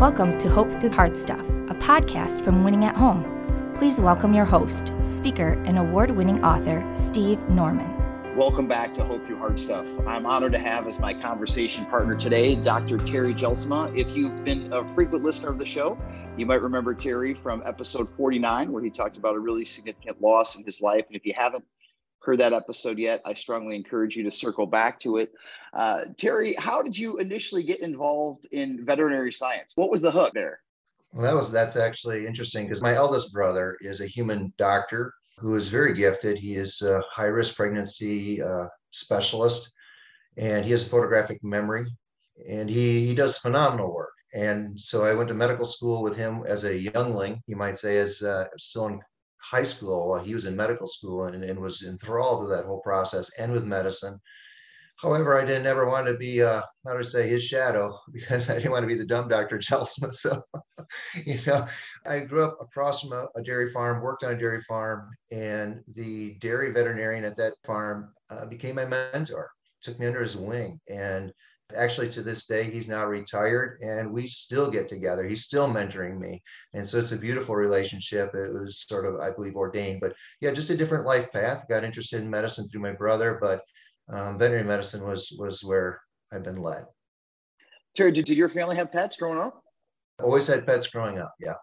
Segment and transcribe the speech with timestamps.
[0.00, 3.22] Welcome to Hope Through Hard Stuff, a podcast from Winning at Home.
[3.74, 8.34] Please welcome your host, speaker, and award winning author, Steve Norman.
[8.34, 9.84] Welcome back to Hope Through Hard Stuff.
[10.06, 12.96] I'm honored to have as my conversation partner today Dr.
[12.96, 13.94] Terry Jelsma.
[13.94, 15.98] If you've been a frequent listener of the show,
[16.38, 20.56] you might remember Terry from episode 49, where he talked about a really significant loss
[20.56, 21.08] in his life.
[21.08, 21.66] And if you haven't
[22.30, 25.32] heard that episode yet, I strongly encourage you to circle back to it.
[25.72, 29.72] Uh, Terry, how did you initially get involved in veterinary science?
[29.74, 30.60] What was the hook there?
[31.12, 35.56] Well, that was that's actually interesting because my eldest brother is a human doctor who
[35.56, 36.38] is very gifted.
[36.38, 39.72] He is a high risk pregnancy uh, specialist,
[40.36, 41.84] and he has a photographic memory,
[42.48, 44.14] and he he does phenomenal work.
[44.34, 47.98] And so I went to medical school with him as a youngling, you might say,
[47.98, 49.00] as uh, still in
[49.42, 50.18] high school.
[50.18, 53.64] He was in medical school and, and was enthralled with that whole process and with
[53.64, 54.18] medicine.
[54.96, 58.54] However, I didn't ever want to be, uh, how to say, his shadow because I
[58.54, 59.58] didn't want to be the dumb Dr.
[59.58, 60.14] Jelsma.
[60.14, 60.42] So,
[61.24, 61.66] you know,
[62.06, 65.82] I grew up across from a, a, dairy farm, worked on a dairy farm, and
[65.94, 69.50] the dairy veterinarian at that farm uh, became my mentor,
[69.82, 70.80] took me under his wing.
[70.88, 71.32] And
[71.74, 75.26] actually to this day he's now retired and we still get together.
[75.26, 76.42] He's still mentoring me.
[76.74, 78.34] And so it's a beautiful relationship.
[78.34, 81.66] It was sort of i believe ordained but yeah just a different life path.
[81.68, 83.62] Got interested in medicine through my brother but
[84.12, 86.00] um, veterinary medicine was was where
[86.32, 86.84] i've been led.
[87.96, 89.62] Terry, did, did your family have pets growing up?
[90.22, 91.54] Always had pets growing up yeah.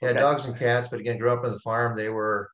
[0.00, 0.20] Had okay.
[0.20, 1.96] dogs and cats but again grew up on the farm.
[1.96, 2.50] They were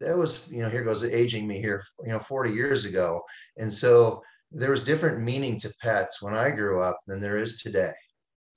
[0.00, 3.22] that was you know here goes aging me here you know 40 years ago.
[3.56, 7.62] And so there was different meaning to pets when I grew up than there is
[7.62, 7.92] today.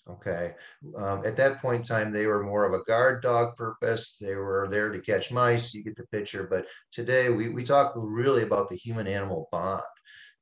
[0.09, 0.53] Okay.
[0.97, 4.17] Um, at that point in time, they were more of a guard dog purpose.
[4.19, 5.73] They were there to catch mice.
[5.73, 6.45] You get the picture.
[6.49, 9.81] But today we, we talk really about the human animal bond.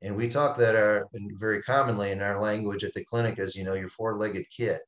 [0.02, 1.06] And we talk that are
[1.38, 4.80] very commonly in our language at the clinic as, you know, your four legged kid,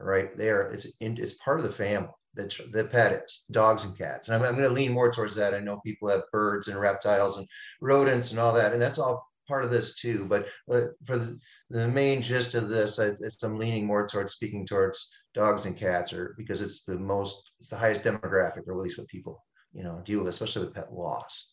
[0.00, 0.34] right?
[0.34, 4.28] There, it's, it's part of the family that the pet is dogs and cats.
[4.28, 5.52] And I'm, I'm going to lean more towards that.
[5.52, 7.46] I know people have birds and reptiles and
[7.82, 8.72] rodents and all that.
[8.72, 11.36] And that's all part of this too, but uh, for
[11.70, 16.12] the, main gist of this, it's, I'm leaning more towards speaking towards dogs and cats,
[16.12, 19.82] or because it's the most, it's the highest demographic, or at least what people you
[19.82, 21.51] know deal with, especially with pet loss.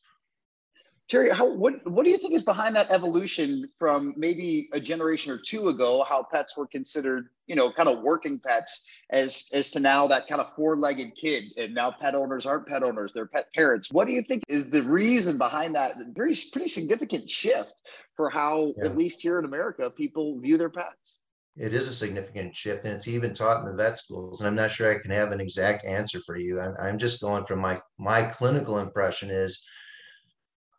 [1.10, 5.32] Terry, how, what, what do you think is behind that evolution from maybe a generation
[5.32, 9.72] or two ago, how pets were considered, you know, kind of working pets, as as
[9.72, 13.26] to now that kind of four-legged kid, and now pet owners aren't pet owners; they're
[13.26, 13.92] pet parents.
[13.92, 17.82] What do you think is the reason behind that very pretty significant shift
[18.16, 18.86] for how, yeah.
[18.86, 21.18] at least here in America, people view their pets?
[21.58, 24.42] It is a significant shift, and it's even taught in the vet schools.
[24.42, 26.62] And I'm not sure I can have an exact answer for you.
[26.62, 29.66] I'm, I'm just going from my my clinical impression is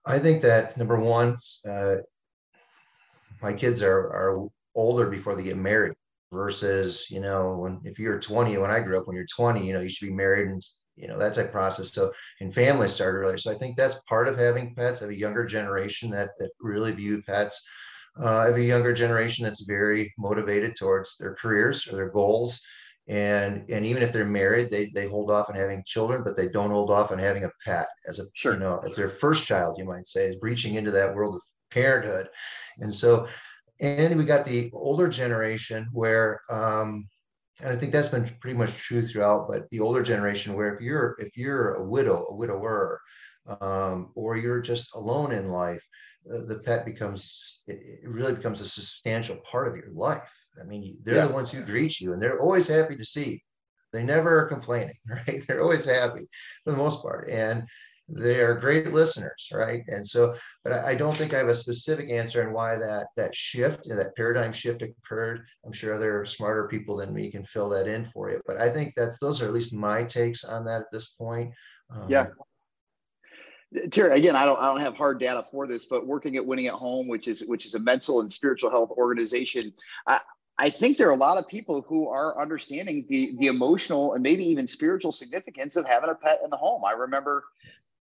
[0.06, 1.36] I think that number one,
[1.68, 1.96] uh,
[3.42, 5.94] my kids are are older before they get married
[6.32, 9.72] versus you know when if you're 20 when i grew up when you're 20 you
[9.72, 10.62] know you should be married and
[11.00, 11.92] you know that type process.
[11.92, 13.38] So and families start earlier.
[13.38, 16.92] So i think that's part of having pets have a younger generation that that really
[16.92, 17.66] view pets
[18.20, 22.60] uh, have a younger generation that's very motivated towards their careers or their goals
[23.10, 26.48] and and even if they're married they they hold off on having children but they
[26.48, 28.54] don't hold off on having a pet as a sure.
[28.54, 31.42] you know as their first child you might say is breaching into that world of
[31.72, 32.28] parenthood
[32.78, 33.26] and so
[33.80, 37.04] and we got the older generation where um
[37.60, 40.80] and i think that's been pretty much true throughout but the older generation where if
[40.80, 43.00] you're if you're a widow a widower
[43.60, 45.84] um, or you're just alone in life
[46.32, 50.98] uh, the pet becomes it really becomes a substantial part of your life I mean,
[51.02, 51.26] they're yeah.
[51.26, 53.38] the ones who greet you and they're always happy to see you.
[53.92, 55.44] They never are complaining, right?
[55.46, 56.28] They're always happy
[56.64, 57.28] for the most part.
[57.30, 57.64] And
[58.12, 59.84] they are great listeners, right?
[59.86, 60.34] And so,
[60.64, 63.96] but I, don't think I have a specific answer on why that that shift and
[64.00, 65.46] that paradigm shift occurred.
[65.64, 68.40] I'm sure other smarter people than me can fill that in for you.
[68.46, 71.52] But I think that's those are at least my takes on that at this point.
[71.94, 72.26] Um, yeah,
[73.90, 76.66] Terry, again, I don't I don't have hard data for this, but working at Winning
[76.66, 79.72] at Home, which is which is a mental and spiritual health organization,
[80.08, 80.20] I,
[80.60, 84.22] I think there are a lot of people who are understanding the the emotional and
[84.22, 86.84] maybe even spiritual significance of having a pet in the home.
[86.84, 87.44] I remember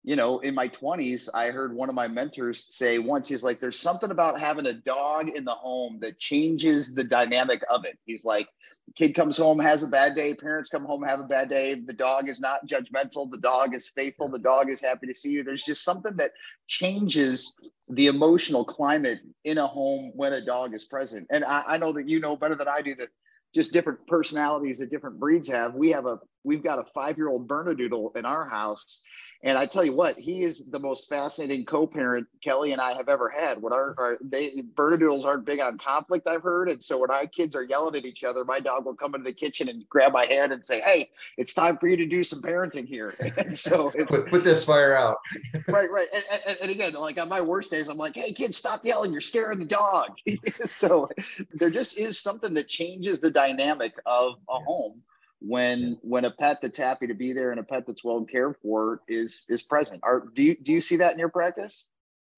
[0.05, 3.59] you know, in my 20s, I heard one of my mentors say once, he's like,
[3.59, 7.97] there's something about having a dog in the home that changes the dynamic of it.
[8.05, 8.47] He's like,
[8.95, 11.73] kid comes home, has a bad day, parents come home, have a bad day.
[11.73, 15.31] The dog is not judgmental, the dog is faithful, the dog is happy to see
[15.31, 15.43] you.
[15.43, 16.33] There's just something that
[16.67, 21.25] changes the emotional climate in a home when a dog is present.
[21.31, 23.09] And I, I know that you know better than I do that
[23.55, 25.73] just different personalities that different breeds have.
[25.73, 29.01] We have a we've got a five year old Bernedoodle in our house,
[29.45, 33.07] And I tell you what, he is the most fascinating co-parent Kelly and I have
[33.07, 33.61] ever had.
[33.61, 37.27] When our, our they Bernedoodles aren't big on conflict, I've heard, and so when our
[37.27, 40.13] kids are yelling at each other, my dog will come into the kitchen and grab
[40.13, 43.55] my hand and say, "Hey, it's time for you to do some parenting here." And
[43.55, 45.17] so put, put, this fire out.
[45.67, 46.07] right, right.
[46.13, 49.11] And, and, and, again, like on my worst days, I'm like, "Hey, kids, stop yelling!
[49.11, 50.17] You're scaring the dog."
[50.65, 51.09] so
[51.53, 55.03] there just is something that changes the dynamic of a home
[55.39, 55.95] when yeah.
[56.01, 59.01] when a pet that's happy to be there and a pet that's well cared for
[59.07, 60.01] is is present.
[60.03, 61.87] Are do you do you see that in your practice?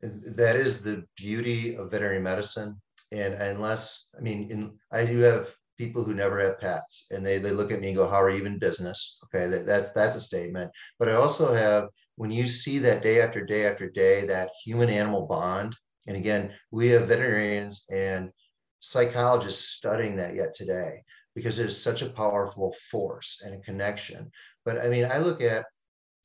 [0.02, 2.80] That is the beauty of veterinary medicine.
[3.12, 7.38] And unless I mean, in, I do have people who never have pets, and they
[7.38, 10.16] they look at me and go, "How are you in business?" Okay, that, that's that's
[10.16, 10.72] a statement.
[11.00, 14.90] But I also have when you see that day after day after day that human
[14.90, 15.76] animal bond.
[16.08, 18.32] And again, we have veterinarians and
[18.80, 21.04] psychologists studying that yet today
[21.38, 24.32] because it is such a powerful force and a connection.
[24.66, 25.68] But I mean, I look at,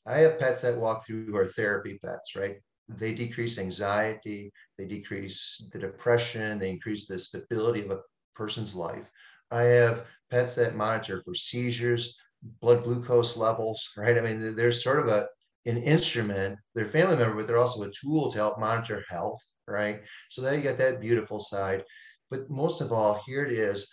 [0.06, 2.56] I have pets that walk through who are therapy pets, right?
[2.88, 8.00] They decrease anxiety, they decrease the depression, they increase the stability of a
[8.34, 9.10] person's life.
[9.50, 12.16] I have pets that monitor for seizures,
[12.62, 14.16] blood glucose levels, right?
[14.16, 15.28] I mean, there's sort of a
[15.66, 20.00] an instrument, they're family member, but they're also a tool to help monitor health, right?
[20.30, 21.84] So now you got that beautiful side.
[22.30, 23.92] But most of all, here it is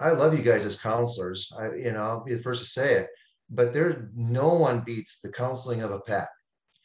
[0.00, 1.50] I love you guys as counselors.
[1.58, 3.08] I, you know, I'll be the first to say it,
[3.50, 6.28] but there, no one beats the counseling of a pet.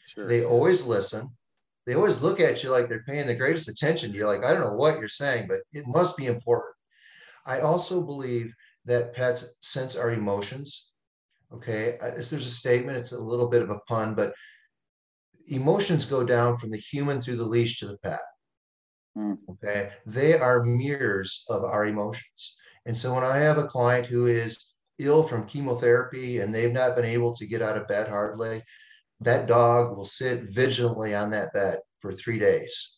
[0.07, 0.27] Sure.
[0.27, 1.29] They always listen.
[1.85, 4.25] They always look at you like they're paying the greatest attention to you.
[4.25, 6.75] Like, I don't know what you're saying, but it must be important.
[7.45, 8.53] I also believe
[8.85, 10.91] that pets sense our emotions.
[11.53, 11.97] Okay.
[11.99, 14.33] There's a statement, it's a little bit of a pun, but
[15.49, 18.21] emotions go down from the human through the leash to the pet.
[19.17, 19.37] Mm.
[19.49, 19.89] Okay.
[20.05, 22.57] They are mirrors of our emotions.
[22.85, 26.95] And so when I have a client who is ill from chemotherapy and they've not
[26.95, 28.63] been able to get out of bed hardly,
[29.21, 32.95] that dog will sit vigilantly on that bed for three days.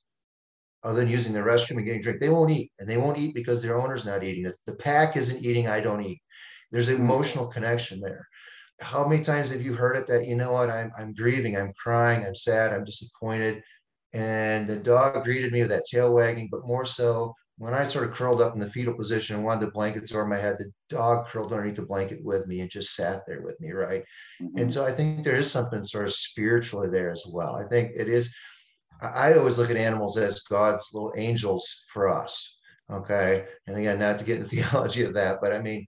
[0.83, 3.18] Other than using the restroom and getting a drink, they won't eat, and they won't
[3.18, 4.45] eat because their owner's not eating.
[4.45, 6.21] If the pack isn't eating, I don't eat.
[6.71, 8.27] There's an emotional connection there.
[8.80, 10.69] How many times have you heard it that you know what?
[10.69, 13.63] I'm I'm grieving, I'm crying, I'm sad, I'm disappointed,
[14.12, 18.09] and the dog greeted me with that tail wagging, but more so when I sort
[18.09, 20.71] of curled up in the fetal position and wanted the blankets over my head, the
[20.89, 24.03] dog curled underneath the blanket with me and just sat there with me, right?
[24.41, 24.57] Mm-hmm.
[24.57, 27.55] And so I think there is something sort of spiritually there as well.
[27.55, 28.33] I think it is.
[29.01, 32.55] I always look at animals as God's little angels for us.
[32.91, 33.45] Okay.
[33.67, 35.85] And again, not to get into theology of that, but I mean,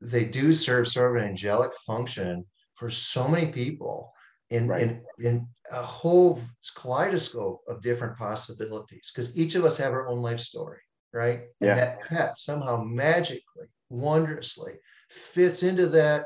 [0.00, 2.44] they do serve sort of an angelic function
[2.74, 4.12] for so many people
[4.50, 4.82] in, right.
[4.82, 6.40] in, in a whole
[6.76, 10.78] kaleidoscope of different possibilities because each of us have our own life story
[11.12, 11.42] right?
[11.60, 11.70] Yeah.
[11.70, 14.74] And that pet somehow magically, wondrously
[15.10, 16.24] fits into that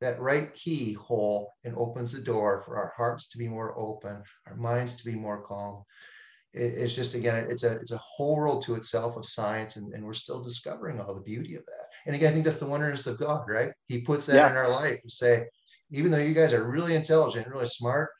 [0.00, 4.22] that right key hole and opens the door for our hearts to be more open,
[4.46, 5.82] our minds to be more calm.
[6.52, 9.92] It, it's just again, it's a it's a whole world to itself of science, and,
[9.94, 11.86] and we're still discovering all the beauty of that.
[12.06, 13.70] And again, I think that's the wonderness of God, right?
[13.86, 14.50] He puts that yeah.
[14.50, 15.46] in our life to say,
[15.90, 18.10] even though you guys are really intelligent, really smart,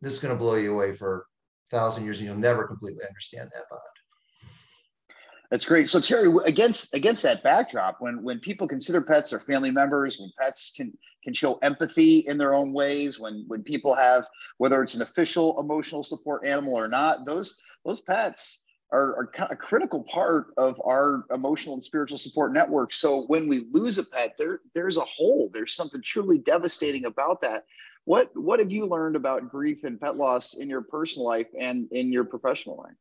[0.00, 1.26] this is going to blow you away for
[1.72, 3.80] a thousand years, and you'll never completely understand that bond.
[5.52, 5.90] That's great.
[5.90, 10.32] So Terry, against against that backdrop, when when people consider pets their family members, when
[10.40, 14.26] pets can can show empathy in their own ways, when when people have
[14.56, 18.62] whether it's an official emotional support animal or not, those those pets
[18.92, 22.94] are, are a critical part of our emotional and spiritual support network.
[22.94, 25.50] So when we lose a pet, there there's a hole.
[25.52, 27.66] There's something truly devastating about that.
[28.06, 31.92] What what have you learned about grief and pet loss in your personal life and
[31.92, 32.96] in your professional life?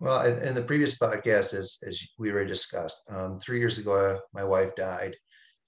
[0.00, 4.44] Well, in the previous podcast, as, as we already discussed, um, three years ago, my
[4.44, 5.16] wife died.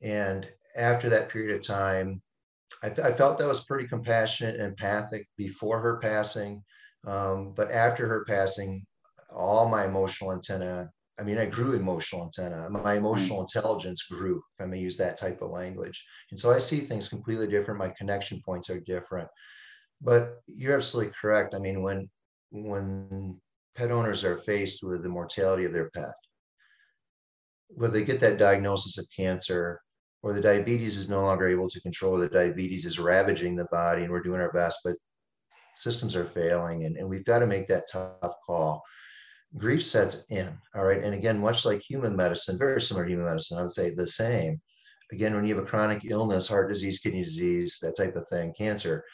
[0.02, 2.22] And after that period of time,
[2.84, 6.62] I, I felt that was pretty compassionate and empathic before her passing.
[7.06, 8.86] Um, but after her passing,
[9.34, 12.70] all my emotional antenna, I mean, I grew emotional antenna.
[12.70, 16.02] My emotional intelligence grew, if I may use that type of language.
[16.30, 17.80] And so I see things completely different.
[17.80, 19.28] My connection points are different.
[20.00, 21.54] But you're absolutely correct.
[21.54, 22.08] I mean, when
[22.52, 23.40] when
[23.76, 26.14] pet owners are faced with the mortality of their pet.
[27.68, 29.80] Whether they get that diagnosis of cancer
[30.22, 34.02] or the diabetes is no longer able to control, the diabetes is ravaging the body,
[34.02, 34.96] and we're doing our best, but
[35.76, 38.82] systems are failing, and, and we've got to make that tough call.
[39.56, 41.02] Grief sets in, all right.
[41.02, 44.06] And again, much like human medicine, very similar to human medicine, I would say the
[44.06, 44.60] same.
[45.10, 48.54] Again, when you have a chronic illness, heart disease, kidney disease, that type of thing,
[48.56, 49.04] cancer,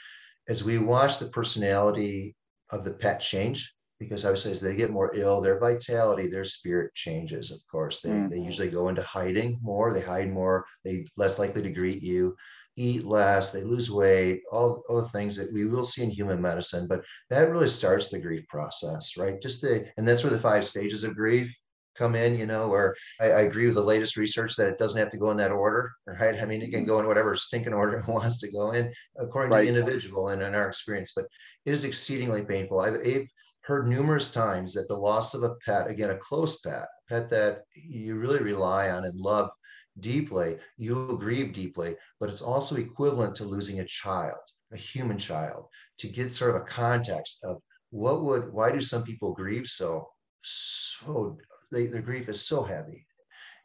[0.49, 2.37] as we watch the personality
[2.71, 6.95] of the pet change, because obviously as they get more ill, their vitality, their spirit
[6.95, 7.51] changes.
[7.51, 8.29] Of course, they mm-hmm.
[8.29, 9.93] they usually go into hiding more.
[9.93, 10.67] They hide more.
[10.85, 12.37] They less likely to greet you
[12.77, 16.41] eat less, they lose weight, all, all the things that we will see in human
[16.41, 16.87] medicine.
[16.87, 19.41] But that really starts the grief process, right?
[19.41, 21.57] Just the, and that's where the five stages of grief
[21.97, 25.01] come in, you know, where I, I, agree with the latest research that it doesn't
[25.01, 26.39] have to go in that order, right?
[26.39, 29.53] I mean, it can go in whatever stinking order it wants to go in according
[29.53, 29.65] right.
[29.65, 31.25] to the individual and in our experience, but
[31.65, 32.81] it is exceedingly painful.
[32.81, 33.27] I've, I've
[33.67, 37.29] heard numerous times that the loss of a pet, again, a close pet, a pet
[37.31, 39.51] that you really rely on and love
[39.99, 44.39] deeply, you grieve deeply, but it's also equivalent to losing a child,
[44.73, 45.67] a human child,
[45.99, 50.07] to get sort of a context of what would, why do some people grieve so,
[50.43, 51.37] so,
[51.73, 53.05] they, their grief is so heavy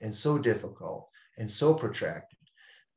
[0.02, 2.40] and so difficult and so protracted.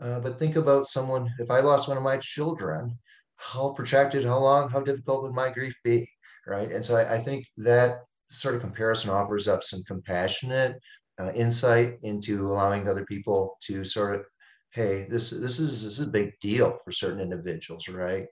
[0.01, 2.99] Uh, but think about someone, if I lost one of my children,
[3.37, 6.09] how protracted, how long, how difficult would my grief be?
[6.47, 6.71] Right.
[6.71, 10.79] And so I, I think that sort of comparison offers up some compassionate
[11.19, 14.25] uh, insight into allowing other people to sort of,
[14.71, 18.27] hey, this this is this is a big deal for certain individuals, right?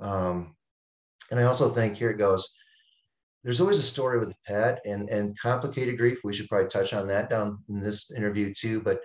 [0.00, 0.54] Um,
[1.30, 2.48] and I also think here it goes.
[3.42, 6.18] There's always a story with a pet and and complicated grief.
[6.22, 8.80] We should probably touch on that down in this interview too.
[8.80, 9.00] But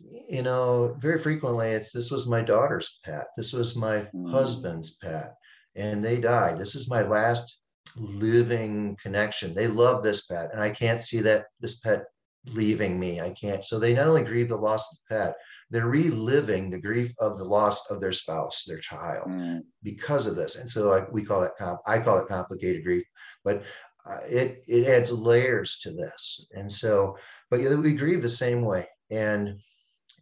[0.00, 3.26] you know, very frequently it's this was my daughter's pet.
[3.36, 4.30] This was my mm.
[4.30, 5.34] husband's pet,
[5.76, 6.58] and they died.
[6.58, 7.56] This is my last
[7.96, 9.54] living connection.
[9.54, 12.04] They love this pet, and I can't see that this pet
[12.46, 13.20] leaving me.
[13.20, 13.64] I can't.
[13.64, 15.36] So they not only grieve the loss of the pet,
[15.70, 19.60] they're reliving the grief of the loss of their spouse, their child, mm.
[19.82, 20.56] because of this.
[20.56, 21.80] And so I, we call it comp.
[21.86, 23.04] I call it complicated grief,
[23.44, 23.62] but
[24.06, 26.46] uh, it it adds layers to this.
[26.52, 27.16] And so,
[27.50, 28.86] but we grieve the same way.
[29.10, 29.58] And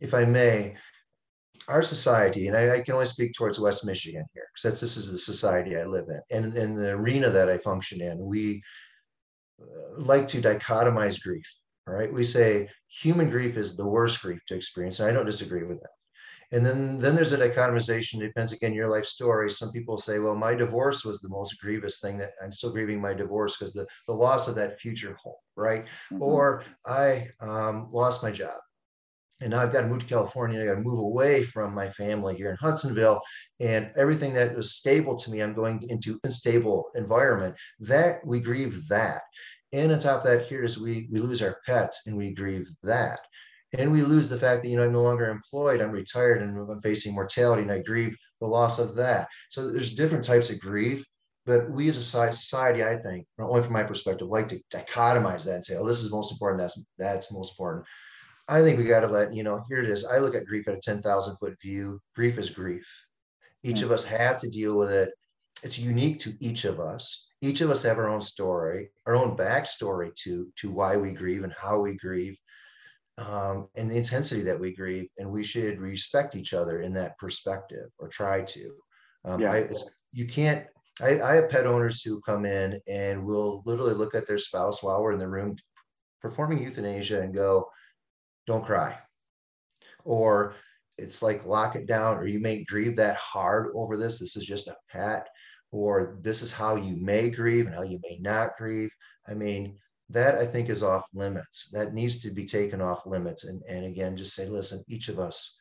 [0.01, 0.77] if I may,
[1.69, 5.13] our society, and I, I, can only speak towards West Michigan here, because this is
[5.13, 8.63] the society I live in, and in the arena that I function in, we
[9.61, 11.47] uh, like to dichotomize grief
[11.89, 12.13] all right.
[12.13, 15.01] We say human grief is the worst grief to experience.
[15.01, 15.91] And I don't disagree with that.
[16.53, 18.21] And then, then there's a dichotomization.
[18.21, 19.51] It depends again your life story.
[19.51, 23.01] Some people say, well, my divorce was the most grievous thing that I'm still grieving
[23.01, 25.85] my divorce because the, the loss of that future home, right?
[26.13, 26.23] Mm-hmm.
[26.23, 28.61] Or I um, lost my job
[29.43, 30.63] and now I've got to move to California.
[30.63, 33.21] I got to move away from my family here in Hudsonville,
[33.61, 37.57] and everything that was stable to me, I'm going into an unstable environment.
[37.81, 39.23] That we grieve that,
[39.73, 42.69] and on top of that, here is we we lose our pets and we grieve
[42.83, 43.21] that.
[43.79, 46.57] And we lose the fact that you know I'm no longer employed, I'm retired and
[46.59, 49.29] I'm facing mortality, and I grieve the loss of that.
[49.51, 51.07] So there's different types of grief,
[51.47, 55.55] but we as a society, I think, only from my perspective, like to dichotomize that
[55.55, 57.87] and say, oh, this is most important, that's that's most important.
[58.49, 59.65] I think we got to let you know.
[59.69, 60.05] Here it is.
[60.05, 62.01] I look at grief at a ten thousand foot view.
[62.15, 62.89] Grief is grief.
[63.63, 63.87] Each mm-hmm.
[63.87, 65.13] of us have to deal with it.
[65.63, 69.37] It's unique to each of us each of us have our own story, our own
[69.37, 72.39] backstory to to why we grieve and how we grieve,
[73.19, 77.19] um, and the intensity that we grieve, and we should respect each other in that
[77.19, 78.75] perspective or try to.
[79.25, 79.53] Um, yeah.
[79.53, 79.69] I,
[80.13, 80.67] you can't.
[81.03, 84.83] I, I have pet owners who come in and will literally look at their spouse
[84.83, 85.57] while we're in the room
[86.21, 87.69] performing euthanasia and go,
[88.47, 88.99] "Don't cry,"
[90.05, 90.55] or
[90.99, 94.19] it's like lock it down, or you may grieve that hard over this.
[94.19, 95.29] This is just a pet
[95.73, 98.91] or this is how you may grieve and how you may not grieve.
[99.27, 99.79] I mean,
[100.11, 101.71] that I think is off limits.
[101.73, 103.45] That needs to be taken off limits.
[103.45, 105.57] And, and again, just say, listen, each of us,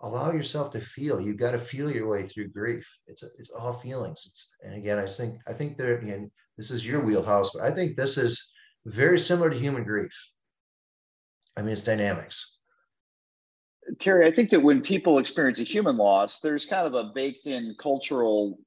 [0.00, 1.20] allow yourself to feel.
[1.20, 2.88] You've got to feel your way through grief.
[3.06, 4.22] It's it's all feelings.
[4.26, 7.70] It's and again, I think I think there again, this is your wheelhouse, but I
[7.70, 8.52] think this is
[8.86, 10.12] very similar to human grief.
[11.56, 12.56] I mean, it's dynamics.
[13.98, 17.46] Terry, I think that when people experience a human loss, there's kind of a baked
[17.46, 18.58] in cultural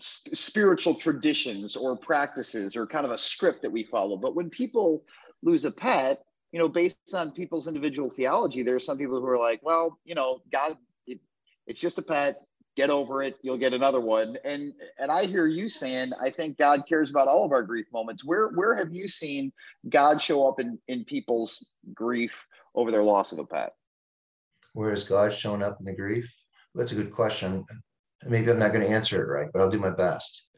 [0.00, 4.16] spiritual traditions or practices or kind of a script that we follow.
[4.16, 5.04] But when people
[5.42, 6.18] lose a pet,
[6.52, 9.98] you know, based on people's individual theology, there are some people who are like, well,
[10.04, 11.20] you know, God, it,
[11.66, 12.34] it's just a pet.
[12.76, 13.36] Get over it.
[13.42, 14.36] You'll get another one.
[14.44, 17.86] And and I hear you saying, I think God cares about all of our grief
[17.92, 18.24] moments.
[18.24, 19.52] Where where have you seen
[19.88, 21.64] God show up in in people's
[21.94, 23.74] grief over their loss of a pet?
[24.72, 26.28] Where has God shown up in the grief?
[26.74, 27.64] That's a good question
[28.26, 30.48] maybe I'm not going to answer it right, but I'll do my best.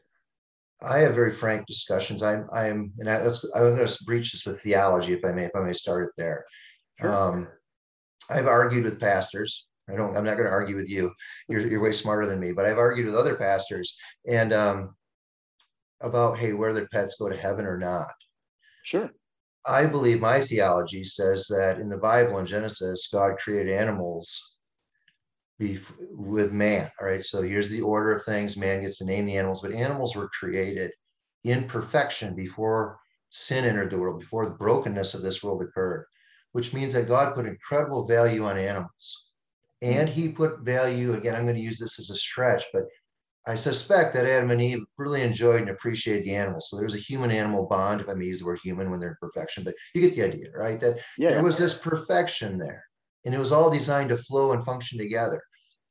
[0.81, 2.21] I have very frank discussions.
[2.21, 5.45] I'm, I'm, and I, that's, I'm going to breach this with theology, if I may,
[5.45, 6.45] if I may start it there.
[6.99, 7.13] Sure.
[7.13, 7.47] Um,
[8.29, 9.67] I've argued with pastors.
[9.89, 11.11] I don't, I'm not going to argue with you.
[11.47, 14.95] You're, you're way smarter than me, but I've argued with other pastors and um,
[16.01, 18.11] about, hey, where their pets go to heaven or not.
[18.83, 19.09] Sure.
[19.65, 24.57] I believe my theology says that in the Bible in Genesis, God created animals
[25.59, 25.79] be
[26.11, 26.89] with man.
[26.99, 27.23] All right.
[27.23, 28.57] So here's the order of things.
[28.57, 30.91] Man gets to name the animals, but animals were created
[31.43, 32.99] in perfection before
[33.31, 36.05] sin entered the world, before the brokenness of this world occurred,
[36.51, 39.31] which means that God put incredible value on animals.
[39.81, 42.83] And he put value, again, I'm going to use this as a stretch, but
[43.45, 46.69] I suspect that Adam and Eve really enjoyed and appreciated the animals.
[46.69, 49.09] So there's a human animal bond, if I may use the word human when they're
[49.09, 50.79] in perfection, but you get the idea, right?
[50.81, 52.83] That yeah, there was this perfection there,
[53.23, 55.41] and it was all designed to flow and function together.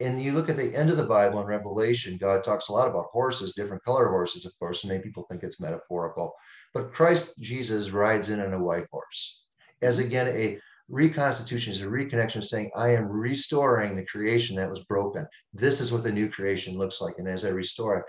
[0.00, 2.88] And you look at the end of the Bible in Revelation, God talks a lot
[2.88, 6.34] about horses, different color horses, of course, and many people think it's metaphorical.
[6.74, 9.44] But Christ Jesus rides in on a white horse
[9.80, 10.06] as mm-hmm.
[10.08, 15.26] again a reconstitution is a reconnection saying i am restoring the creation that was broken.
[15.52, 18.04] This is what the new creation looks like and as i restore it.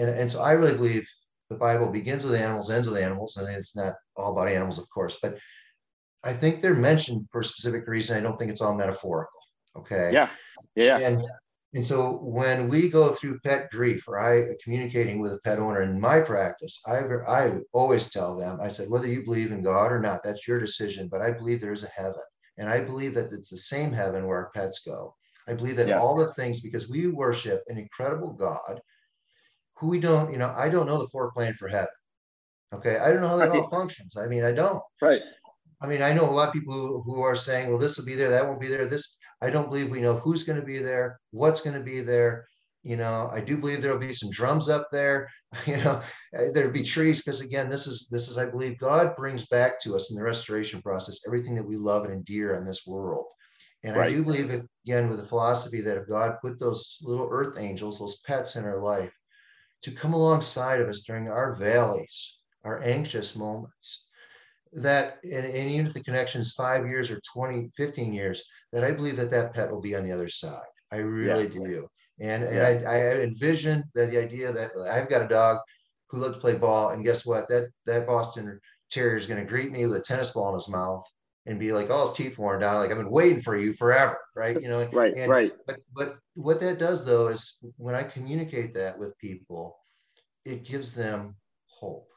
[0.00, 1.08] And, and so i really believe
[1.50, 4.48] the bible begins with the animals ends with the animals and it's not all about
[4.48, 5.36] animals of course but
[6.24, 9.38] i think they're mentioned for a specific reason i don't think it's all metaphorical
[9.76, 10.10] okay?
[10.12, 10.30] Yeah
[10.74, 10.98] yeah.
[10.98, 11.24] And
[11.74, 15.82] and so when we go through pet grief or I communicating with a pet owner
[15.82, 19.90] in my practice, I, I always tell them, I said, whether you believe in God
[19.90, 22.20] or not, that's your decision, but I believe there's a heaven.
[22.58, 25.14] And I believe that it's the same heaven where our pets go.
[25.48, 25.98] I believe that yeah.
[25.98, 28.80] all the things, because we worship an incredible God
[29.78, 31.88] who we don't, you know, I don't know the plan for heaven.
[32.74, 32.98] Okay.
[32.98, 34.16] I don't know how that all functions.
[34.18, 34.82] I mean, I don't.
[35.00, 35.22] Right.
[35.80, 38.04] I mean, I know a lot of people who, who are saying, well, this will
[38.04, 38.86] be there, that won't be there.
[38.86, 42.00] This, I don't believe we know who's going to be there, what's going to be
[42.00, 42.46] there.
[42.84, 45.28] You know, I do believe there'll be some drums up there.
[45.66, 46.00] You know,
[46.34, 49.78] uh, there'll be trees because again, this is this is I believe God brings back
[49.80, 53.26] to us in the restoration process everything that we love and endear in this world.
[53.84, 54.08] And right.
[54.08, 57.98] I do believe again with the philosophy that if God put those little earth angels,
[57.98, 59.12] those pets in our life,
[59.82, 64.06] to come alongside of us during our valleys, our anxious moments,
[64.72, 68.84] that and, and even if the connection is five years or 20 15 years that
[68.84, 71.68] i believe that that pet will be on the other side i really yeah.
[71.68, 71.88] do
[72.20, 72.90] and, and yeah.
[72.90, 75.58] I, I envision that the idea that i've got a dog
[76.08, 78.58] who loves to play ball and guess what that that boston
[78.90, 81.04] terrier is going to greet me with a tennis ball in his mouth
[81.46, 84.18] and be like, all his teeth worn down." Like I've been waiting for you forever,
[84.36, 84.60] right?
[84.60, 85.52] You know, right, and, right.
[85.66, 89.76] But but what that does though is when I communicate that with people,
[90.44, 91.34] it gives them
[91.66, 92.08] hope.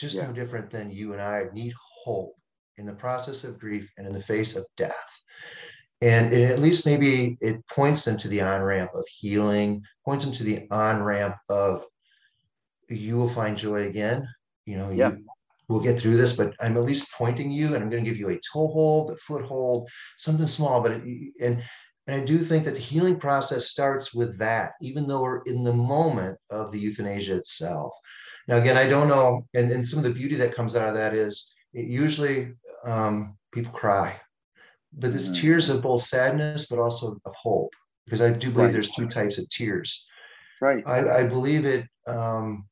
[0.00, 0.26] Just yeah.
[0.26, 2.34] no different than you and I need hope
[2.78, 4.94] in the process of grief and in the face of death.
[6.00, 10.24] And it, at least maybe it points them to the on ramp of healing, points
[10.24, 11.84] them to the on ramp of
[12.88, 14.26] you will find joy again.
[14.64, 15.10] You know, yeah.
[15.10, 15.24] you
[15.70, 18.18] we'll get through this, but I'm at least pointing you and I'm going to give
[18.18, 20.82] you a toehold, a foothold, something small.
[20.82, 21.02] But it,
[21.40, 21.62] and
[22.06, 25.62] and I do think that the healing process starts with that, even though we're in
[25.62, 27.92] the moment of the euthanasia itself.
[28.50, 30.94] Now, again, I don't know, and, and some of the beauty that comes out of
[30.96, 32.52] that is it usually
[32.84, 34.20] um, people cry,
[34.92, 35.40] but it's mm-hmm.
[35.40, 37.72] tears of both sadness, but also of hope,
[38.04, 38.72] because I do believe right.
[38.72, 40.04] there's two types of tears.
[40.60, 40.82] Right.
[40.84, 41.86] I, I believe it.
[42.08, 42.66] Um,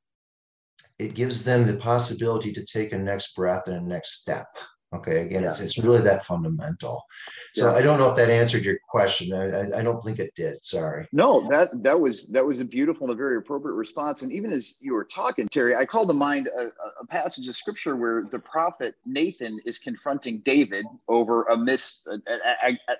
[0.98, 4.48] it gives them the possibility to take a next breath and a next step.
[4.94, 5.48] Okay, again, yeah.
[5.48, 7.04] it's, it's really that fundamental.
[7.52, 7.76] So yeah.
[7.76, 9.34] I don't know if that answered your question.
[9.34, 10.64] I, I don't think it did.
[10.64, 11.06] Sorry.
[11.12, 14.22] No, that that was that was a beautiful and a very appropriate response.
[14.22, 16.68] And even as you were talking, Terry, I called to mind a,
[17.02, 22.22] a passage of scripture where the prophet Nathan is confronting David over a mis an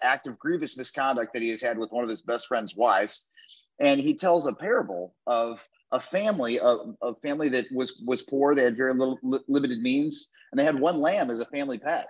[0.03, 3.29] act of grievous misconduct that he has had with one of his best friend's wives,
[3.81, 8.55] and he tells a parable of a family, a, a family that was was poor.
[8.55, 12.08] They had very little limited means, and they had one lamb as a family pet.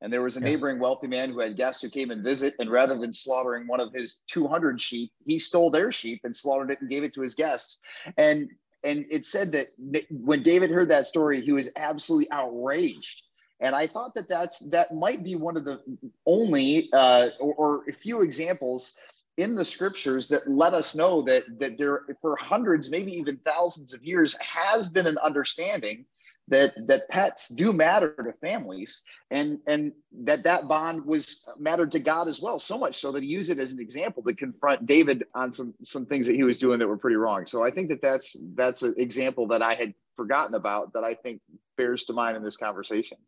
[0.00, 2.70] And there was a neighboring wealthy man who had guests who came and visit, and
[2.70, 6.80] rather than slaughtering one of his 200 sheep, he stole their sheep and slaughtered it
[6.80, 7.80] and gave it to his guests.
[8.16, 8.48] And
[8.84, 9.66] and it said that
[10.08, 13.22] when David heard that story, he was absolutely outraged.
[13.60, 15.82] And I thought that that's that might be one of the
[16.26, 18.94] only uh, or, or a few examples
[19.36, 23.94] in the scriptures that let us know that that there for hundreds maybe even thousands
[23.94, 26.04] of years has been an understanding
[26.48, 31.98] that that pets do matter to families and and that that bond was mattered to
[31.98, 34.84] god as well so much so that he used it as an example to confront
[34.86, 37.46] david on some some things that he was doing that were pretty wrong.
[37.46, 41.14] So i think that that's that's an example that i had forgotten about that i
[41.14, 41.40] think
[41.76, 43.18] bears to mind in this conversation.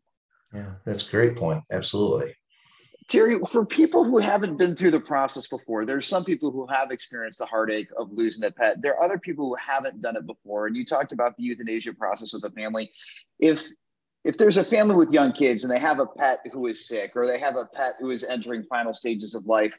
[0.53, 1.63] Yeah that's a great point.
[1.71, 2.35] Absolutely
[3.07, 6.91] Terry, for people who haven't been through the process before, there's some people who have
[6.91, 8.81] experienced the heartache of losing a pet.
[8.81, 10.67] There are other people who haven't done it before.
[10.67, 12.91] And you talked about the euthanasia process with a family.
[13.39, 13.67] If
[14.23, 17.15] if there's a family with young kids and they have a pet who is sick
[17.15, 19.75] or they have a pet who is entering final stages of life,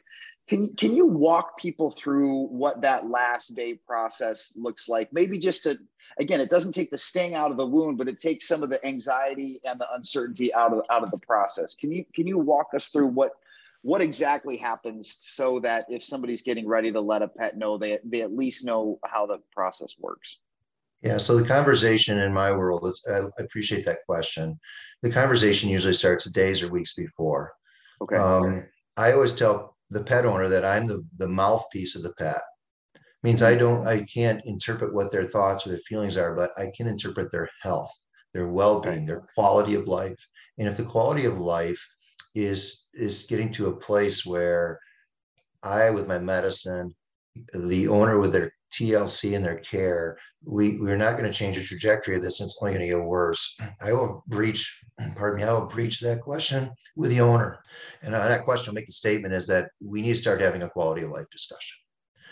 [0.47, 5.11] can, can you walk people through what that last day process looks like?
[5.13, 5.75] Maybe just to,
[6.19, 8.69] again, it doesn't take the sting out of the wound, but it takes some of
[8.69, 11.75] the anxiety and the uncertainty out of, out of the process.
[11.75, 13.31] Can you, can you walk us through what,
[13.83, 17.99] what exactly happens so that if somebody's getting ready to let a pet know, they,
[18.03, 20.39] they at least know how the process works?
[21.01, 24.59] Yeah, so the conversation in my world is I appreciate that question.
[25.01, 27.53] The conversation usually starts days or weeks before.
[28.01, 28.15] Okay.
[28.15, 32.41] Um, I always tell the pet owner that I'm the the mouthpiece of the pet.
[33.21, 33.59] Means I mm-hmm.
[33.59, 37.31] don't I can't interpret what their thoughts or their feelings are, but I can interpret
[37.31, 37.91] their health,
[38.33, 40.19] their well-being, their quality of life.
[40.57, 41.81] And if the quality of life
[42.35, 44.79] is is getting to a place where
[45.61, 46.93] I with my medicine,
[47.53, 51.63] the owner with their TLC and their care, we, we're not going to change the
[51.63, 52.41] trajectory of this.
[52.41, 53.57] It's only going to get worse.
[53.81, 54.83] I will breach,
[55.15, 57.59] pardon me, I will breach that question with the owner.
[58.01, 60.63] And on that question, I'll make the statement is that we need to start having
[60.63, 61.77] a quality of life discussion.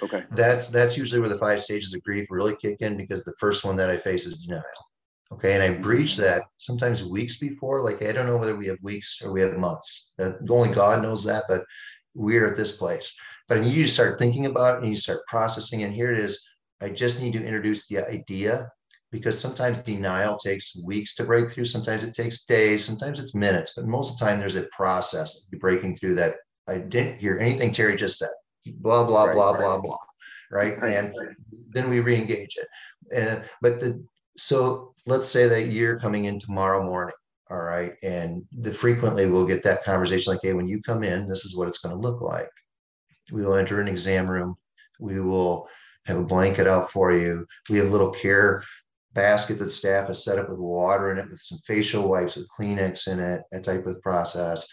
[0.04, 0.24] Okay.
[0.32, 3.64] That's that's usually where the five stages of grief really kick in because the first
[3.64, 4.64] one that I face is denial.
[5.32, 5.54] Okay.
[5.54, 7.82] And I breach that sometimes weeks before.
[7.82, 10.14] Like I don't know whether we have weeks or we have months.
[10.20, 11.64] Uh, only God knows that, but
[12.14, 13.16] we're at this place.
[13.48, 16.12] But I need you to start thinking about it and you start processing, and here
[16.12, 16.46] it is.
[16.82, 18.70] I just need to introduce the idea
[19.12, 21.66] because sometimes denial takes weeks to break through.
[21.66, 22.86] Sometimes it takes days.
[22.86, 23.74] Sometimes it's minutes.
[23.76, 26.36] But most of the time, there's a process of breaking through that.
[26.68, 28.30] I didn't hear anything Terry just said.
[28.66, 29.60] Blah blah right, blah right.
[29.60, 29.98] blah blah.
[30.52, 30.78] Right?
[30.84, 31.14] and
[31.70, 32.68] then we re-engage it.
[33.16, 34.04] And but the
[34.38, 37.16] so let's say that you're coming in tomorrow morning
[37.52, 41.28] all right and the frequently we'll get that conversation like hey when you come in
[41.28, 42.50] this is what it's going to look like
[43.32, 44.56] we will enter an exam room.
[45.00, 45.68] We will
[46.06, 47.46] have a blanket out for you.
[47.70, 48.64] We have a little care
[49.14, 52.48] basket that staff has set up with water in it, with some facial wipes, with
[52.58, 54.66] Kleenex in it, that type of process.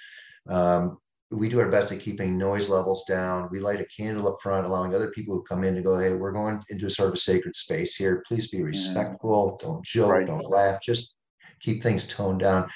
[0.48, 0.98] Um,
[1.30, 3.48] we do our best at keeping noise levels down.
[3.50, 6.14] We light a candle up front, allowing other people who come in to go, hey,
[6.14, 8.22] we're going into a sort of a sacred space here.
[8.26, 9.58] Please be respectful.
[9.60, 10.10] Don't joke.
[10.10, 10.26] Right.
[10.26, 10.80] Don't laugh.
[10.82, 11.16] Just
[11.60, 12.68] keep things toned down.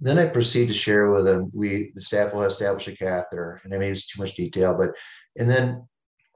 [0.00, 1.50] Then I proceed to share with them.
[1.54, 4.90] We the staff will establish a catheter, and I mean it's too much detail, but
[5.36, 5.86] and then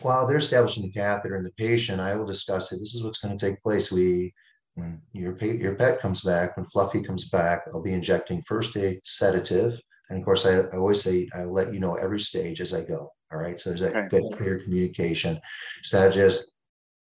[0.01, 2.81] while they're establishing the catheter and the patient, I will discuss it.
[2.81, 3.93] This is what's going to take place.
[3.93, 4.33] We
[4.75, 9.01] when your your pet comes back, when Fluffy comes back, I'll be injecting first a
[9.05, 9.79] sedative,
[10.11, 12.85] and of course I, I always say I let you know every stage as I
[12.85, 13.13] go.
[13.33, 14.09] All right, so there's that, okay.
[14.19, 15.41] that clear communication.
[15.83, 16.51] So that just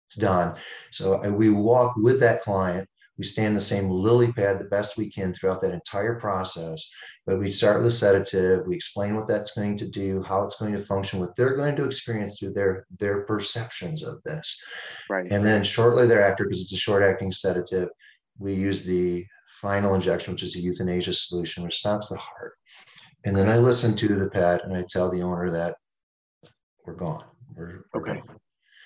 [0.08, 0.56] it's done.
[0.90, 4.64] So I, we walk with that client we stay in the same lily pad the
[4.66, 6.88] best we can throughout that entire process.
[7.26, 10.58] But we start with a sedative, we explain what that's going to do, how it's
[10.58, 14.62] going to function, what they're going to experience through their, their perceptions of this.
[15.10, 15.30] Right.
[15.30, 17.88] And then shortly thereafter, because it's a short acting sedative,
[18.38, 19.26] we use the
[19.60, 22.54] final injection, which is a euthanasia solution, which stops the heart.
[23.24, 25.74] And then I listen to the pet and I tell the owner that
[26.86, 27.24] we're gone.
[27.56, 28.20] We're, we're okay.
[28.20, 28.36] Gone.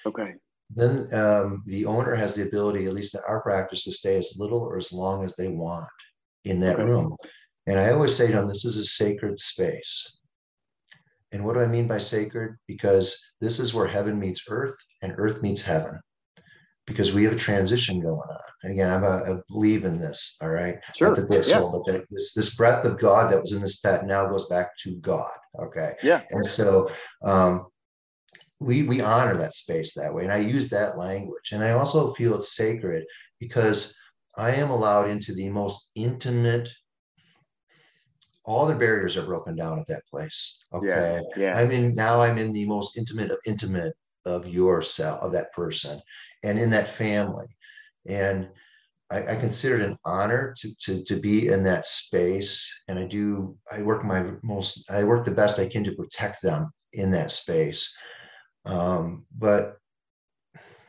[0.07, 0.35] Okay.
[0.75, 4.35] Then um, the owner has the ability, at least in our practice, to stay as
[4.39, 5.87] little or as long as they want
[6.45, 6.85] in that okay.
[6.85, 7.17] room.
[7.67, 10.19] And I always say to them, this is a sacred space.
[11.33, 12.57] And what do I mean by sacred?
[12.67, 15.99] Because this is where heaven meets earth and earth meets heaven.
[16.87, 18.39] Because we have a transition going on.
[18.65, 20.37] And again, I'm a, I believe in this.
[20.43, 20.77] All right.
[20.97, 21.15] Sure.
[21.15, 21.43] That yeah.
[21.43, 24.49] soul, but that this, this breath of God that was in this pet now goes
[24.49, 25.31] back to God.
[25.61, 25.95] Okay.
[26.03, 26.23] Yeah.
[26.31, 26.91] And so
[27.25, 27.67] um,
[28.63, 31.53] we we honor that space that way and i use that language.
[31.53, 33.05] And i also feel it's sacred
[33.41, 33.97] because
[34.37, 36.69] i am allowed into the most intimate
[38.45, 41.21] all the barriers are broken down at that place okay?
[41.37, 41.59] yeah, yeah.
[41.59, 43.95] i mean now i'm in the most intimate of intimate
[44.25, 46.01] of yourself of that person
[46.43, 47.47] and in that family.
[48.09, 48.49] And
[49.11, 53.05] I, I consider it an honor to, to to be in that space and i
[53.07, 57.11] do i work my most i work the best i can to protect them in
[57.11, 57.95] that space
[58.65, 59.79] um, but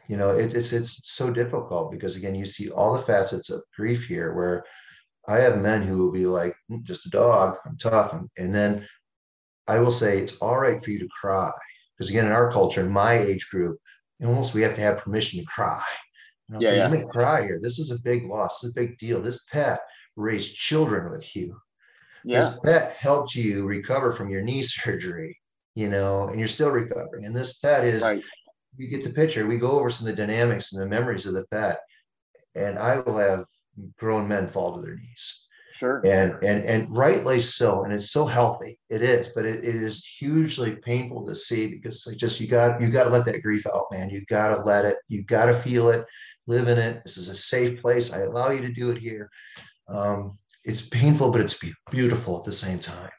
[0.07, 3.63] you know, it, it's it's so difficult because again, you see all the facets of
[3.75, 4.33] grief here.
[4.33, 4.65] Where
[5.27, 7.57] I have men who will be like, mm, "Just a dog.
[7.65, 8.85] I'm tough," and then
[9.67, 11.51] I will say it's all right for you to cry
[11.97, 13.79] because again, in our culture, in my age group,
[14.23, 15.81] almost we have to have permission to cry.
[16.47, 16.85] And I'll yeah, say, yeah.
[16.85, 17.59] "I'm going to cry here.
[17.61, 18.59] This is a big loss.
[18.59, 19.21] This is a big deal.
[19.21, 19.79] This pet
[20.15, 21.55] raised children with you.
[22.25, 22.41] Yeah.
[22.41, 25.39] This pet helped you recover from your knee surgery
[25.75, 27.25] you know, and you're still recovering.
[27.25, 28.21] And this pet is, right.
[28.77, 29.47] you get the picture.
[29.47, 31.79] We go over some of the dynamics and the memories of the pet,
[32.55, 33.45] and I will have
[33.97, 35.45] grown men fall to their knees.
[35.73, 36.01] Sure.
[36.05, 37.83] And and and rightly so.
[37.83, 38.79] And it's so healthy.
[38.89, 42.79] It is, but it, it is hugely painful to see because like just you got
[42.79, 44.11] you got to let that grief out, man.
[44.11, 44.97] You got to let it.
[45.07, 46.05] You got to feel it.
[46.45, 47.01] Live in it.
[47.01, 48.13] This is a safe place.
[48.13, 49.31] I allow you to do it here.
[49.87, 51.59] Um, it's painful, but it's
[51.89, 53.09] beautiful at the same time.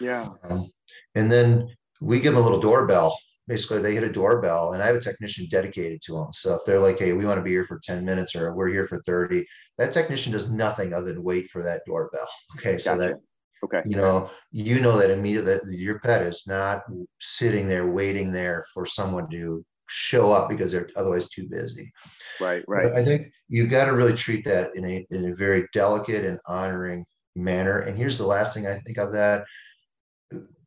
[0.00, 0.28] Yeah.
[0.42, 0.70] Um,
[1.14, 1.68] and then
[2.02, 3.16] we give them a little doorbell.
[3.48, 6.28] Basically, they hit a doorbell, and I have a technician dedicated to them.
[6.32, 8.68] So if they're like, "Hey, we want to be here for ten minutes," or "We're
[8.68, 9.46] here for 30,
[9.78, 12.28] that technician does nothing other than wait for that doorbell.
[12.56, 13.16] Okay, so that
[13.64, 16.82] okay, you know, you know that immediately that your pet is not
[17.20, 21.92] sitting there waiting there for someone to show up because they're otherwise too busy.
[22.40, 22.84] Right, right.
[22.84, 26.24] But I think you've got to really treat that in a in a very delicate
[26.24, 27.80] and honoring manner.
[27.80, 29.44] And here's the last thing I think of that.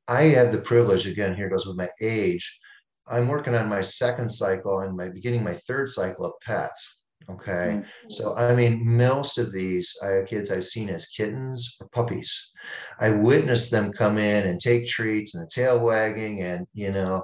[0.08, 2.60] I have the privilege, again, here goes with my age.
[3.08, 7.04] I'm working on my second cycle and my beginning my third cycle of pets.
[7.30, 7.80] Okay.
[7.80, 8.10] Mm-hmm.
[8.10, 12.52] So, I mean, most of these I have kids I've seen as kittens or puppies.
[13.00, 16.42] I witnessed them come in and take treats and the tail wagging.
[16.42, 17.24] And, you know,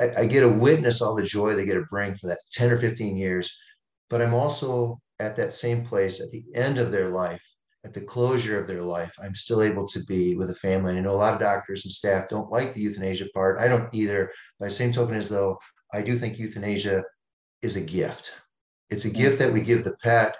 [0.00, 2.72] I, I get to witness all the joy they get to bring for that 10
[2.72, 3.56] or 15 years.
[4.08, 7.42] But I'm also at that same place at the end of their life
[7.84, 10.92] at the closure of their life, I'm still able to be with a family.
[10.92, 13.58] And I know a lot of doctors and staff don't like the euthanasia part.
[13.58, 14.30] I don't either.
[14.58, 15.58] By the same token, as though
[15.92, 17.04] I do think euthanasia
[17.62, 18.32] is a gift.
[18.90, 20.36] It's a gift that we give the pet,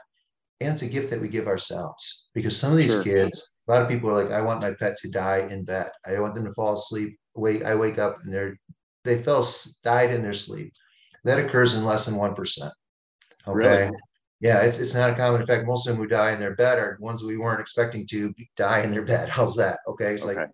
[0.60, 2.26] and it's a gift that we give ourselves.
[2.34, 3.02] Because some of these sure.
[3.02, 5.90] kids, a lot of people are like, I want my pet to die in bed.
[6.06, 7.16] I want them to fall asleep.
[7.34, 8.56] Wake, I wake up and they're
[9.04, 9.46] they fell
[9.82, 10.72] died in their sleep.
[11.24, 12.72] That occurs in less than one percent.
[13.46, 13.56] Okay.
[13.56, 13.96] Really?
[14.40, 15.42] Yeah, it's it's not a common.
[15.42, 18.06] In fact, most of them who die in their bed are ones we weren't expecting
[18.08, 19.28] to die in their bed.
[19.36, 19.80] How's that?
[19.86, 20.40] Okay, it's okay.
[20.40, 20.50] like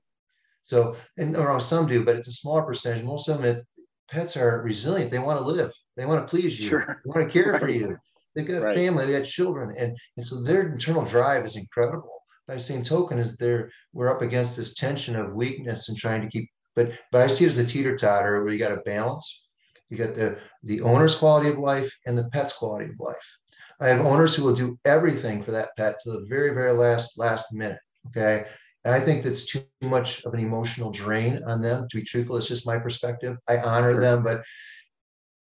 [0.64, 3.04] so, and or some do, but it's a smaller percentage.
[3.04, 3.64] Most of them, it,
[4.10, 5.12] pets are resilient.
[5.12, 5.72] They want to live.
[5.96, 6.68] They want to please you.
[6.68, 7.00] Sure.
[7.04, 7.60] They want to care right.
[7.60, 7.96] for you.
[8.34, 8.74] They've got right.
[8.74, 9.06] family.
[9.06, 12.10] They got children, and and so their internal drive is incredible.
[12.48, 16.22] By the same token, is there we're up against this tension of weakness and trying
[16.22, 16.50] to keep.
[16.74, 19.48] But but I see it as a teeter totter where you got to balance.
[19.90, 23.38] You got the the owner's quality of life and the pet's quality of life
[23.80, 27.18] I have owners who will do everything for that pet to the very, very last
[27.18, 27.78] last minute.
[28.08, 28.46] Okay.
[28.84, 32.36] And I think that's too much of an emotional drain on them, to be truthful.
[32.36, 33.36] It's just my perspective.
[33.48, 34.00] I honor sure.
[34.00, 34.44] them, but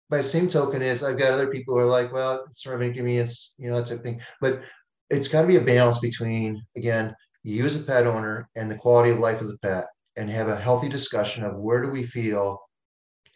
[0.08, 2.76] by the same token is I've got other people who are like, well, it's sort
[2.76, 4.20] of inconvenience, you know, that type of thing.
[4.40, 4.62] But
[5.10, 8.76] it's got to be a balance between, again, you as a pet owner and the
[8.76, 9.86] quality of life of the pet
[10.16, 12.58] and have a healthy discussion of where do we feel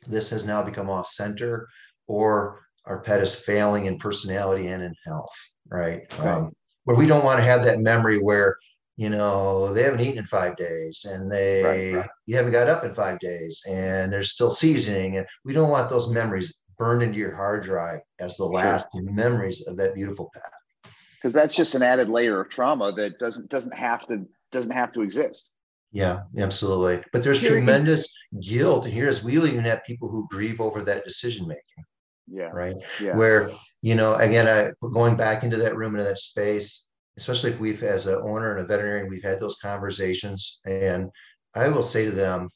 [0.06, 1.68] this has now become off center
[2.06, 5.34] or our pet is failing in personality and in health,
[5.68, 6.02] right?
[6.18, 6.28] right.
[6.28, 6.52] Um,
[6.84, 8.56] where we don't want to have that memory where
[8.96, 12.10] you know they haven't eaten in five days and they right, right.
[12.26, 15.88] you haven't got up in five days and there's still seasoning and we don't want
[15.88, 19.02] those memories burned into your hard drive as the last sure.
[19.04, 23.48] memories of that beautiful pet because that's just an added layer of trauma that doesn't
[23.50, 25.52] doesn't have to doesn't have to exist
[25.92, 27.02] yeah, absolutely.
[27.12, 28.84] But there's tremendous guilt.
[28.84, 31.84] And here's we even have people who grieve over that decision making
[32.30, 32.50] yeah.
[32.52, 32.76] right?
[33.00, 33.16] Yeah.
[33.16, 33.50] where
[33.82, 37.82] you know again I, going back into that room into that space especially if we've
[37.82, 41.10] as an owner and a veterinarian we've had those conversations and
[41.54, 42.48] i will say to them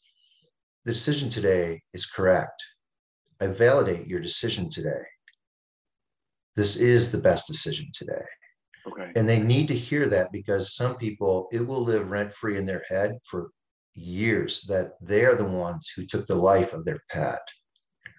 [0.85, 2.63] the decision today is correct.
[3.41, 5.03] I validate your decision today.
[6.57, 8.25] This is the best decision today.
[8.87, 9.11] Okay.
[9.17, 12.67] And they need to hear that because some people it will live rent free in
[12.67, 13.51] their head for
[13.95, 17.41] years that they are the ones who took the life of their pet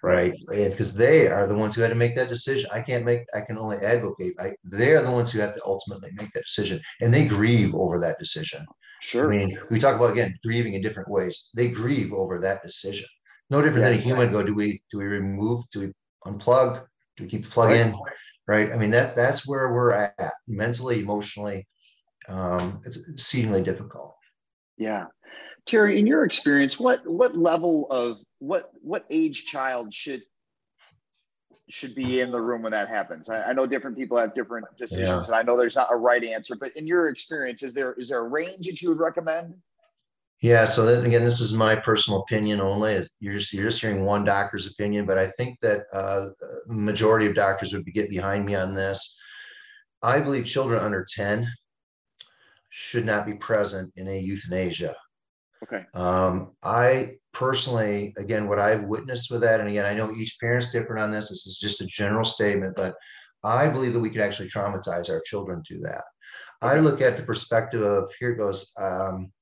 [0.02, 0.34] right?
[0.48, 2.68] Because they are the ones who had to make that decision.
[2.72, 4.34] I can't make, I can only advocate.
[4.38, 6.80] I, they're the ones who have to ultimately make that decision.
[7.00, 8.64] And they grieve over that decision.
[9.00, 9.32] Sure.
[9.32, 11.48] I mean, we talk about again grieving in different ways.
[11.54, 13.06] They grieve over that decision.
[13.50, 14.32] No different yeah, than a human.
[14.32, 15.64] Go, do we do we remove?
[15.70, 15.92] Do we
[16.26, 16.84] unplug?
[17.16, 17.80] Do we keep the plug right.
[17.80, 17.94] in?
[18.48, 18.72] Right.
[18.72, 21.66] I mean, that's that's where we're at mentally, emotionally.
[22.28, 24.16] Um, it's exceedingly difficult.
[24.78, 25.04] Yeah.
[25.66, 30.22] Terry, in your experience, what what level of what what age child should
[31.68, 33.28] should be in the room when that happens?
[33.28, 35.16] I, I know different people have different decisions, yeah.
[35.26, 36.54] and I know there's not a right answer.
[36.54, 39.54] But in your experience, is there is there a range that you would recommend?
[40.40, 40.64] Yeah.
[40.64, 43.02] So then again, this is my personal opinion only.
[43.18, 46.28] You're just you're just hearing one doctor's opinion, but I think that uh,
[46.68, 49.18] majority of doctors would get behind me on this.
[50.00, 51.48] I believe children under ten
[52.70, 54.94] should not be present in a euthanasia
[55.62, 55.84] Okay.
[55.94, 60.70] Um, I personally, again, what I've witnessed with that, and again, I know each parent's
[60.70, 61.30] different on this.
[61.30, 62.94] This is just a general statement, but
[63.42, 66.04] I believe that we could actually traumatize our children to that.
[66.62, 66.76] Okay.
[66.76, 68.70] I look at the perspective of here it goes.
[68.78, 69.32] Um,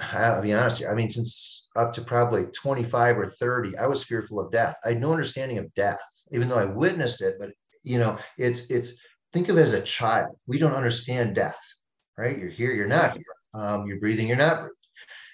[0.00, 0.90] I'll be honest here.
[0.90, 4.76] I mean, since up to probably 25 or 30, I was fearful of death.
[4.84, 6.00] I had no understanding of death,
[6.32, 7.36] even though I witnessed it.
[7.38, 7.50] But
[7.82, 9.00] you know, it's it's
[9.32, 10.36] think of it as a child.
[10.46, 11.60] We don't understand death,
[12.16, 12.38] right?
[12.38, 13.24] You're here, you're not here.
[13.52, 14.74] Um, you're breathing, you're not breathing.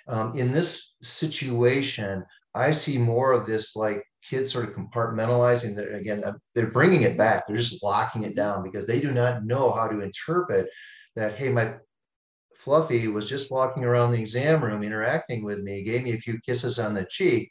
[0.08, 5.94] Um, in this situation, I see more of this like kids sort of compartmentalizing that
[5.94, 7.46] again, uh, they're bringing it back.
[7.46, 10.68] They're just locking it down because they do not know how to interpret
[11.14, 11.74] that, hey, my
[12.56, 16.40] Fluffy was just walking around the exam room interacting with me, gave me a few
[16.44, 17.50] kisses on the cheek.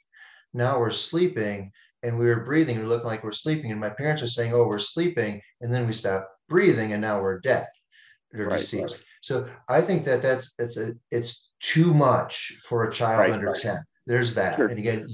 [0.54, 1.72] Now we're sleeping
[2.04, 2.80] and we were breathing.
[2.80, 3.72] We look like we're sleeping.
[3.72, 5.42] And my parents are saying, oh, we're sleeping.
[5.62, 7.68] And then we stop breathing and now we're dead
[8.34, 8.98] or right, deceased.
[8.98, 9.06] Right.
[9.22, 13.48] So I think that that's it's a it's too much for a child right, under
[13.48, 13.62] right.
[13.62, 13.84] 10.
[14.06, 14.56] there's that.
[14.56, 14.68] Sure.
[14.68, 15.08] And again,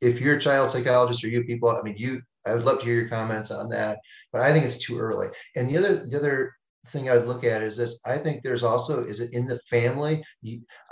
[0.00, 2.84] if you're a child psychologist or you people, I mean, you, I would love to
[2.84, 3.98] hear your comments on that,
[4.32, 5.28] but I think it's too early.
[5.56, 6.52] And the other, the other
[6.88, 8.00] thing I would look at is this.
[8.06, 10.22] I think there's also, is it in the family?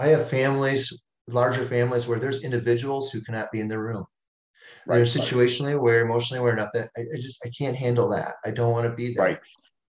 [0.00, 0.92] I have families,
[1.28, 4.04] larger families where there's individuals who cannot be in the room.
[4.86, 4.96] Right.
[4.96, 8.34] They're situationally aware, emotionally aware, not that I, I, just, I can't handle that.
[8.44, 9.24] I don't want to be there.
[9.24, 9.38] Right.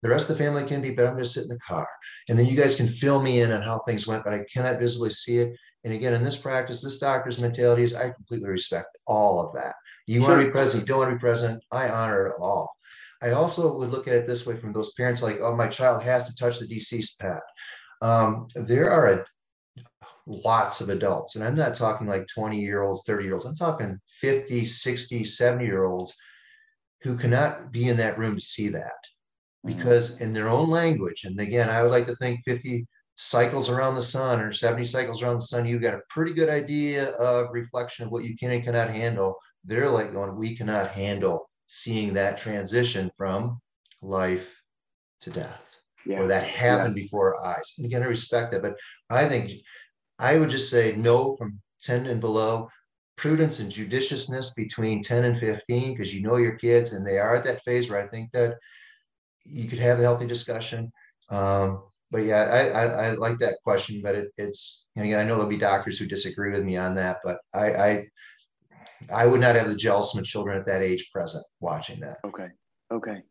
[0.01, 1.87] The rest of the family can be, but I'm going to sit in the car.
[2.29, 4.79] And then you guys can fill me in on how things went, but I cannot
[4.79, 5.55] visibly see it.
[5.83, 9.75] And again, in this practice, this doctor's mentality is I completely respect all of that.
[10.07, 10.29] You sure.
[10.29, 11.63] want to be present, you don't want to be present.
[11.71, 12.71] I honor it all.
[13.21, 16.03] I also would look at it this way from those parents like, oh, my child
[16.03, 17.41] has to touch the deceased pet.
[18.01, 19.25] Um, there are a,
[20.27, 23.55] lots of adults, and I'm not talking like 20 year olds, 30 year olds, I'm
[23.55, 26.15] talking 50, 60, 70 year olds
[27.01, 28.93] who cannot be in that room to see that.
[29.65, 33.95] Because in their own language, and again, I would like to think 50 cycles around
[33.95, 37.47] the sun or 70 cycles around the sun, you got a pretty good idea of
[37.51, 39.37] reflection of what you can and cannot handle.
[39.63, 43.59] They're like going, we cannot handle seeing that transition from
[44.01, 44.53] life
[45.21, 45.61] to death.
[46.05, 46.21] Yeah.
[46.21, 47.03] Or that happened yeah.
[47.03, 47.73] before our eyes.
[47.77, 48.61] And again, I respect that.
[48.61, 48.75] But
[49.09, 49.51] I think
[50.19, 52.69] I would just say no from 10 and below.
[53.17, 57.37] Prudence and judiciousness between 10 and 15, because you know your kids and they are
[57.37, 58.55] at that phase where I think that
[59.45, 60.91] you could have a healthy discussion.
[61.29, 65.23] Um, but yeah, I, I, I, like that question, but it, it's, and again, I
[65.23, 68.07] know there'll be doctors who disagree with me on that, but I, I,
[69.13, 72.17] I would not have the jealous children at that age present watching that.
[72.25, 72.47] Okay.
[72.91, 73.23] Okay.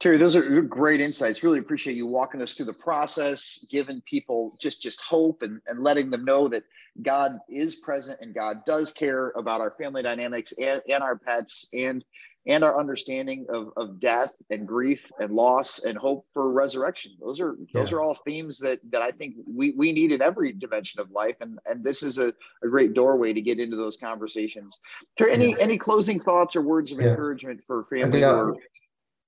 [0.00, 1.42] Terry, those are great insights.
[1.42, 5.84] Really appreciate you walking us through the process, giving people just just hope and, and
[5.84, 6.64] letting them know that
[7.02, 11.68] God is present and God does care about our family dynamics and, and our pets
[11.74, 12.02] and
[12.50, 17.12] and our understanding of, of death and grief and loss and hope for resurrection.
[17.20, 17.96] Those are those yeah.
[17.96, 21.36] are all themes that that I think we, we need in every dimension of life.
[21.40, 22.32] And and this is a,
[22.64, 24.80] a great doorway to get into those conversations.
[25.20, 25.56] Any yeah.
[25.60, 27.10] any closing thoughts or words of yeah.
[27.10, 28.24] encouragement for family?
[28.24, 28.56] Or,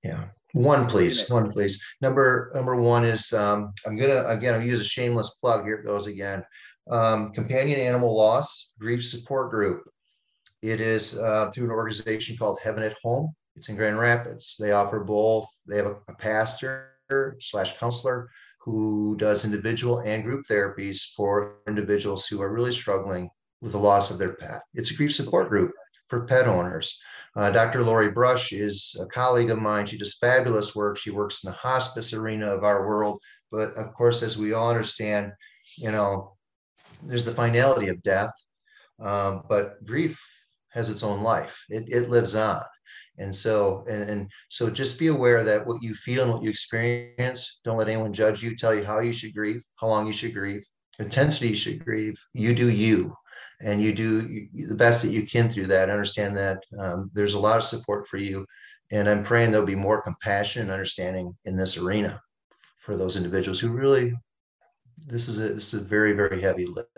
[0.03, 0.25] yeah.
[0.51, 1.29] One, please.
[1.29, 1.83] One, please.
[2.01, 4.53] Number number one is um, I'm gonna again.
[4.53, 5.63] I'm use a shameless plug.
[5.65, 6.43] Here it goes again.
[6.91, 9.83] Um, companion animal loss grief support group.
[10.63, 13.33] It is uh, through an organization called Heaven at Home.
[13.57, 14.55] It's in Grand Rapids.
[14.57, 15.45] They offer both.
[15.67, 16.91] They have a, a pastor
[17.41, 18.29] slash counselor
[18.61, 24.09] who does individual and group therapies for individuals who are really struggling with the loss
[24.09, 24.61] of their pet.
[24.73, 25.73] It's a grief support group
[26.07, 26.97] for pet owners.
[27.35, 27.83] Uh, Dr.
[27.83, 29.85] Lori Brush is a colleague of mine.
[29.85, 30.97] She does fabulous work.
[30.97, 33.19] She works in the hospice arena of our world.
[33.51, 35.33] But of course, as we all understand,
[35.77, 36.37] you know,
[37.03, 38.31] there's the finality of death,
[39.01, 40.17] um, but grief
[40.73, 41.63] has its own life.
[41.69, 42.63] It, it lives on.
[43.19, 46.49] And so, and, and so just be aware that what you feel and what you
[46.49, 50.13] experience, don't let anyone judge you, tell you how you should grieve, how long you
[50.13, 50.65] should grieve,
[50.99, 52.15] intensity you should grieve.
[52.33, 53.15] You do you
[53.61, 55.89] and you do the best that you can through that.
[55.89, 58.45] Understand that um, there's a lot of support for you,
[58.91, 62.19] and I'm praying there'll be more compassion and understanding in this arena
[62.79, 64.13] for those individuals who really
[65.05, 66.89] this is a this is a very very heavy lift.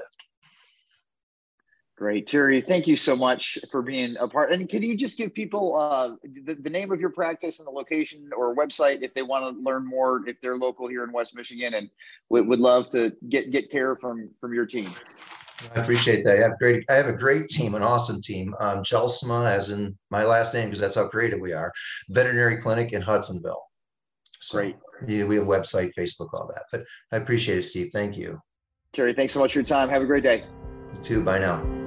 [1.98, 2.60] Great, Terry.
[2.60, 4.52] Thank you so much for being a part.
[4.52, 7.72] And can you just give people uh, the, the name of your practice and the
[7.72, 11.38] location or website if they want to learn more, if they're local here in West
[11.38, 11.90] Michigan and
[12.30, 14.90] would, would love to get get care from from your team?
[15.74, 16.38] I appreciate that.
[16.38, 16.84] I have great.
[16.90, 18.54] I have a great team, an awesome team.
[18.60, 21.72] Um, Gelsma, as in my last name, because that's how creative we are.
[22.10, 23.64] Veterinary clinic in Hudsonville.
[24.42, 24.76] So, great.
[25.08, 26.64] Yeah, we have website, Facebook, all that.
[26.72, 27.92] But I appreciate it, Steve.
[27.94, 28.42] Thank you.
[28.92, 29.88] Terry, thanks so much for your time.
[29.88, 30.44] Have a great day.
[30.94, 31.24] You too.
[31.24, 31.85] Bye now.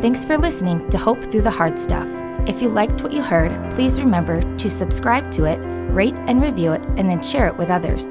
[0.00, 2.08] Thanks for listening to Hope Through the Hard Stuff.
[2.48, 5.58] If you liked what you heard, please remember to subscribe to it,
[5.92, 8.06] rate and review it, and then share it with others.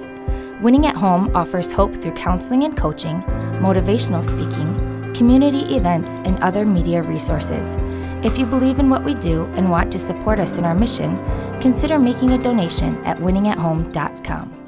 [0.61, 3.23] Winning at Home offers hope through counseling and coaching,
[3.59, 7.77] motivational speaking, community events, and other media resources.
[8.23, 11.17] If you believe in what we do and want to support us in our mission,
[11.59, 14.58] consider making a donation at winningathome.com.